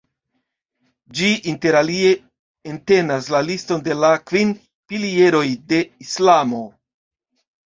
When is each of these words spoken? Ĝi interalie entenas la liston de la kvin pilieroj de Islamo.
Ĝi 1.17 1.27
interalie 1.51 2.13
entenas 2.71 3.27
la 3.35 3.43
liston 3.51 3.85
de 3.89 3.99
la 4.05 4.11
kvin 4.31 4.55
pilieroj 4.95 5.45
de 5.75 5.85
Islamo. 6.07 6.65